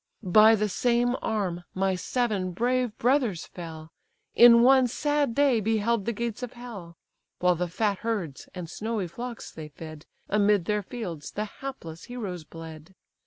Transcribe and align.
"By 0.33 0.55
the 0.55 0.67
same 0.67 1.15
arm 1.21 1.63
my 1.75 1.93
seven 1.93 2.53
brave 2.53 2.97
brothers 2.97 3.45
fell; 3.45 3.91
In 4.33 4.63
one 4.63 4.87
sad 4.87 5.35
day 5.35 5.59
beheld 5.59 6.05
the 6.05 6.11
gates 6.11 6.41
of 6.41 6.53
hell; 6.53 6.97
While 7.37 7.53
the 7.53 7.67
fat 7.67 7.99
herds 7.99 8.49
and 8.55 8.67
snowy 8.67 9.05
flocks 9.07 9.51
they 9.51 9.67
fed, 9.69 10.07
Amid 10.27 10.65
their 10.65 10.81
fields 10.81 11.29
the 11.29 11.45
hapless 11.45 12.05
heroes 12.05 12.43
bled! 12.45 12.95